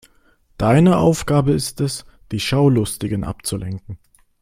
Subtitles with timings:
[0.57, 3.99] Deine Aufgabe ist es, die Schaulustigen abzulenken.